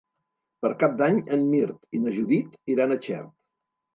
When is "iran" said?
2.77-2.95